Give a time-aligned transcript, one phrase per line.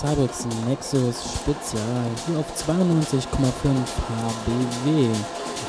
[0.00, 3.26] Cybex Nexus Spezial hier auf 92,5
[4.08, 5.08] HBW.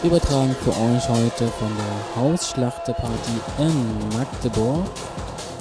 [0.08, 4.86] Übertragen für euch heute von der Hausschlachteparty in Magdeburg.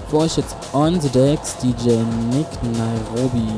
[0.08, 1.96] Für euch jetzt on the decks DJ
[2.30, 3.48] Nick Nairobi.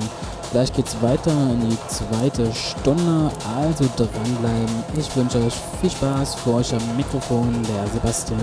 [0.50, 4.82] Gleich geht's weiter in die zweite Stunde, also dranbleiben.
[4.96, 6.36] Ich wünsche euch viel Spaß.
[6.36, 8.40] Für euch am Mikrofon der Sebastian.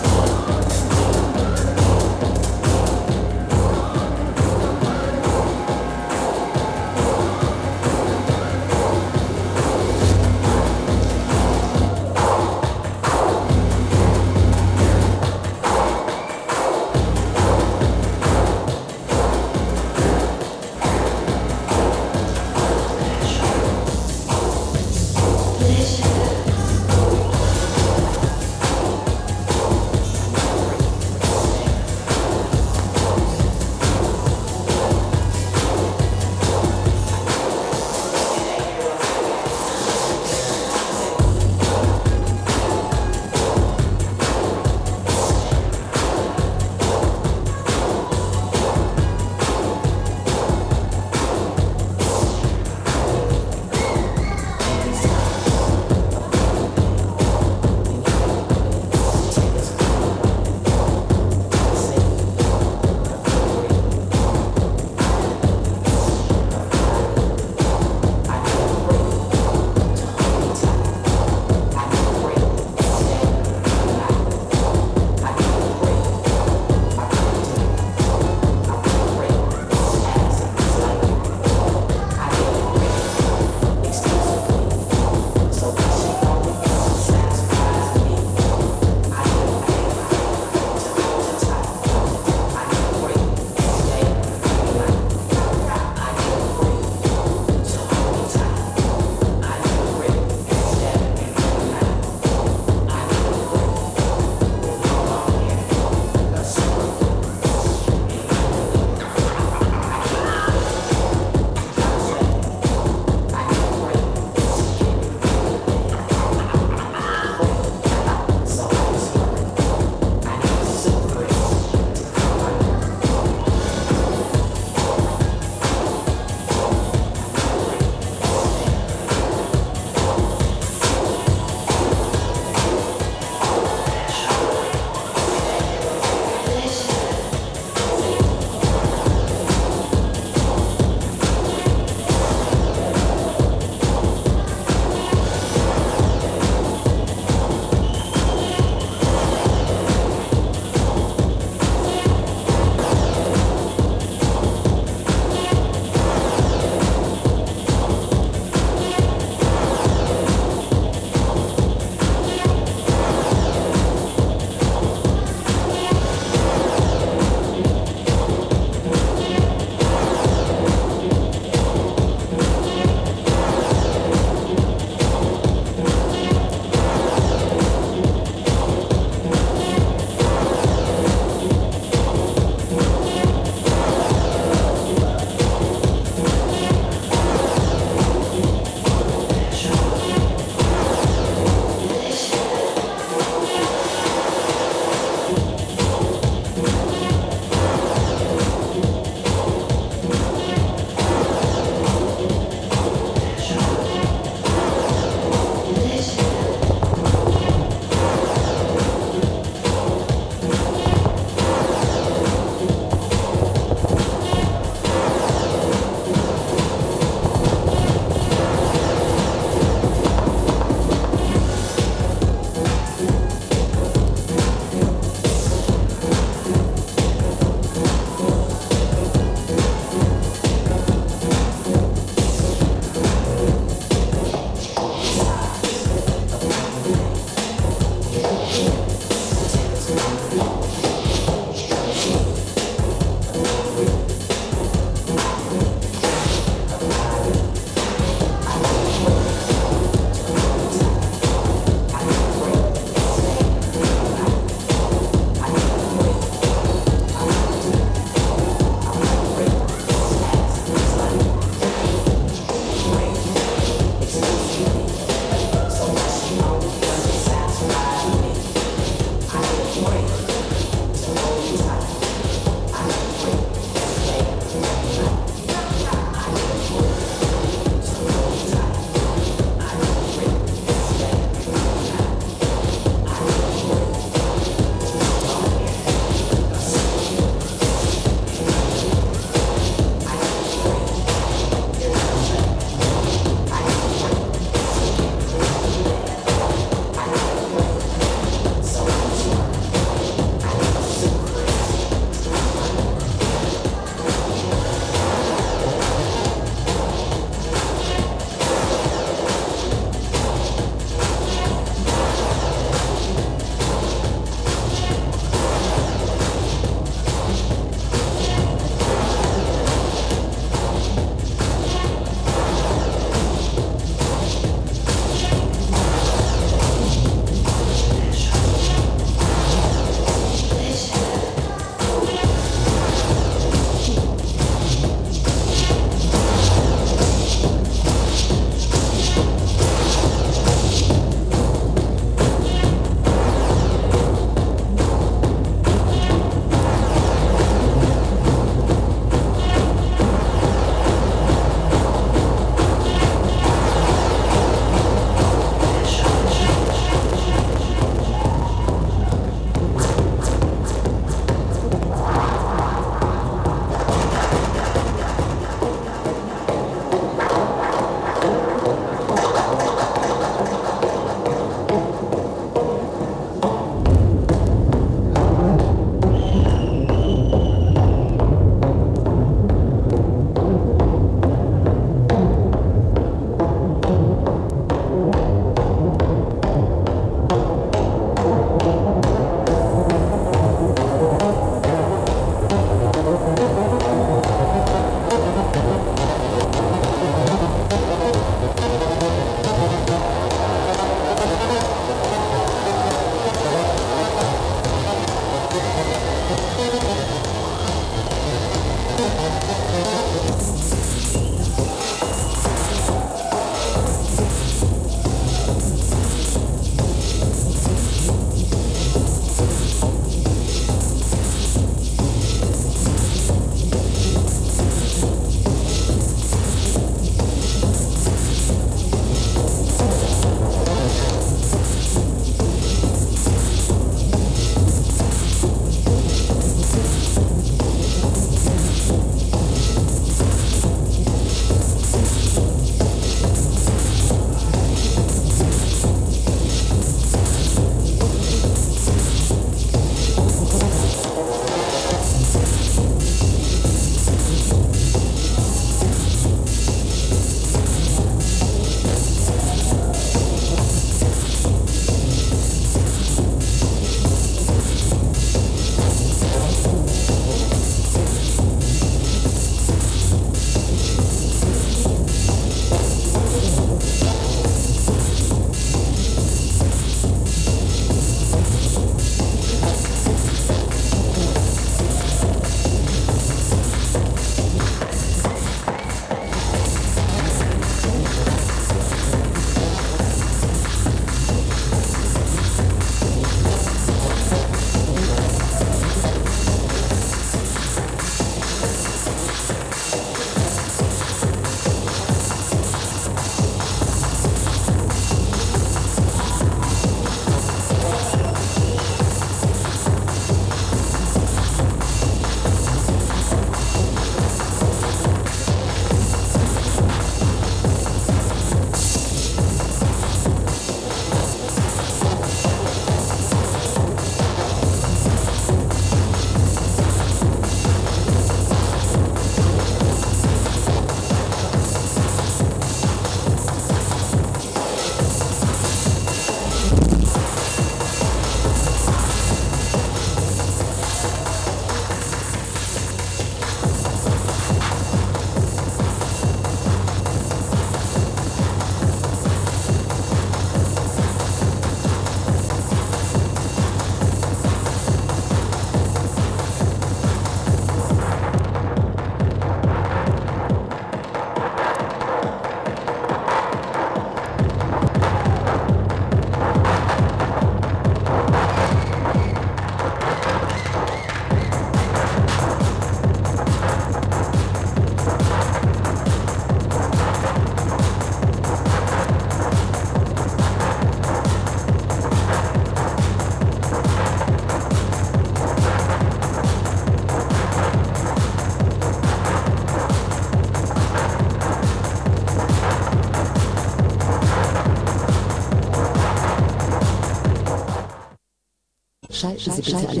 [599.18, 600.00] Schalten Sie bitte alle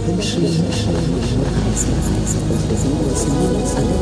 [0.08, 1.00] wünschen Ihnen schöne
[1.56, 1.88] Reise
[2.48, 3.96] und besuchen uns nun alle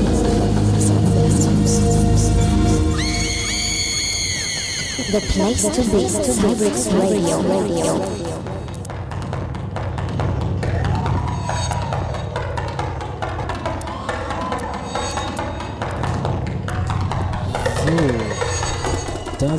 [5.14, 6.10] The place to be,
[6.42, 7.38] Fabrics Radio.
[7.48, 8.33] Radio.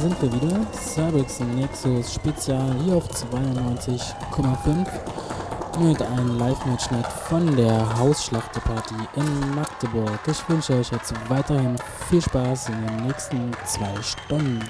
[0.04, 0.66] sind wir wieder.
[0.74, 4.86] Cybex Nexus Spezial hier auf 92,5
[5.80, 10.20] mit einem Live-Mitschnitt von der Hausschlachteparty in Magdeburg.
[10.26, 11.76] Ich wünsche euch jetzt weiterhin
[12.10, 14.60] viel Spaß in den nächsten zwei Stunden.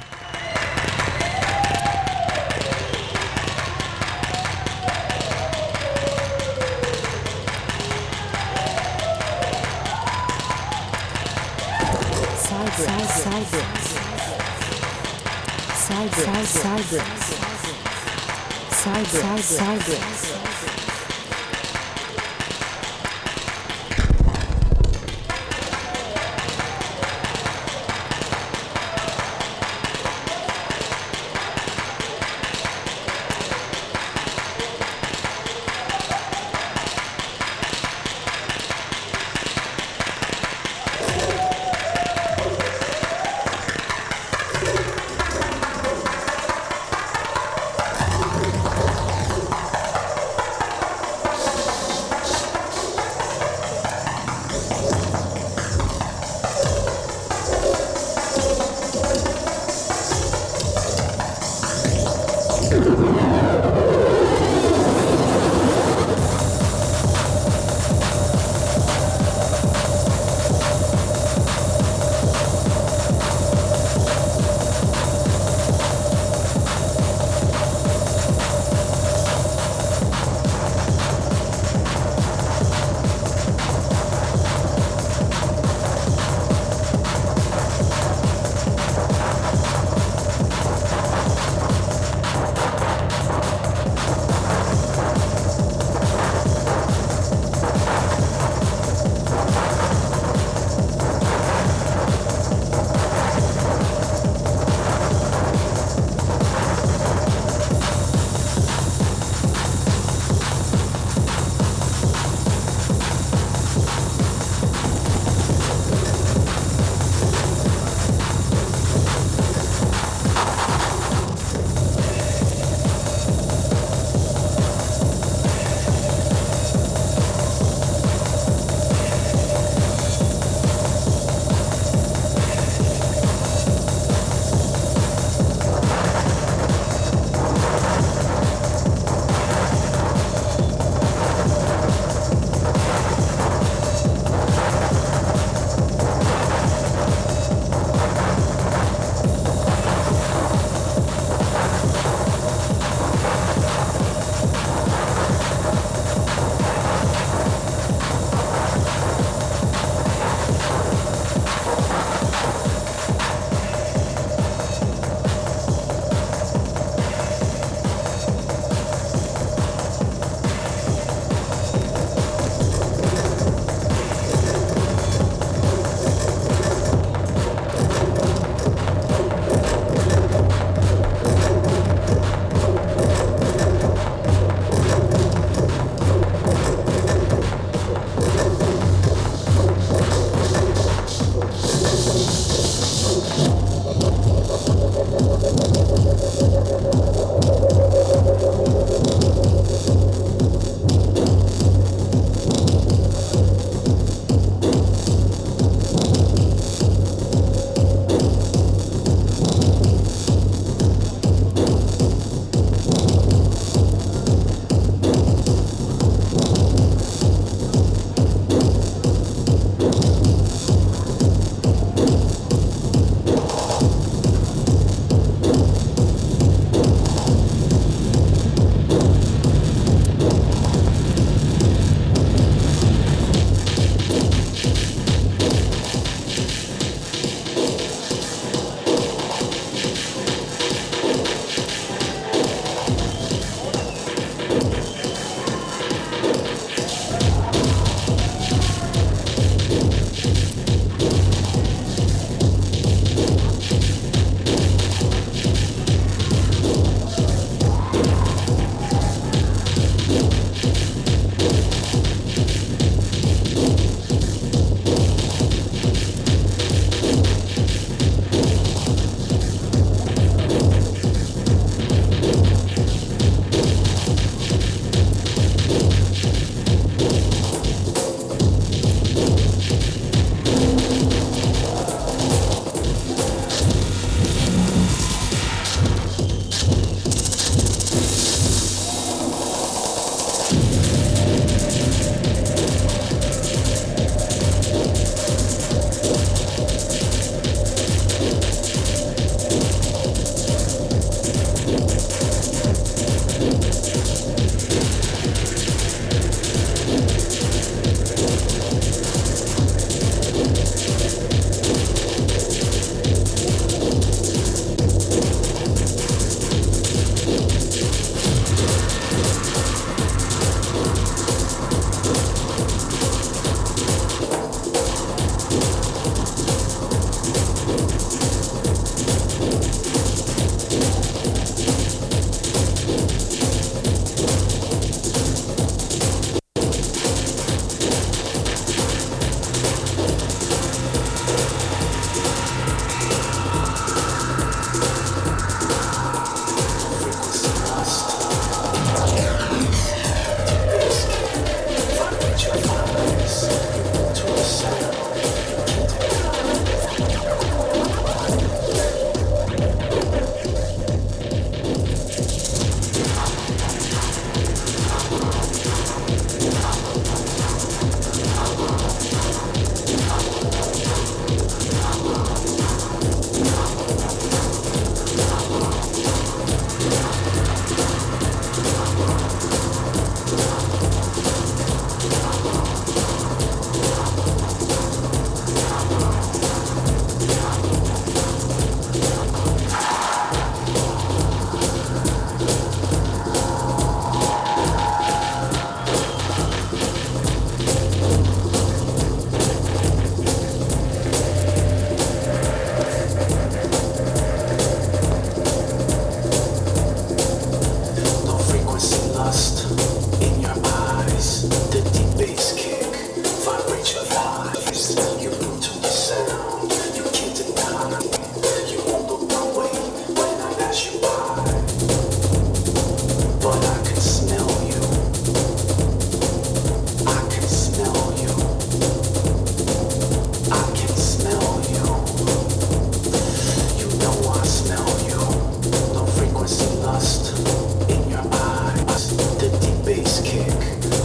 [12.37, 13.09] Cyber.
[13.09, 13.74] Cyber.
[16.13, 16.47] saygı.
[16.47, 17.03] Saygı.
[18.71, 19.09] Saygı.
[19.09, 19.43] Saygı.
[19.43, 20.44] Saygı.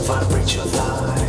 [0.10, 1.29] vibrate your thighs.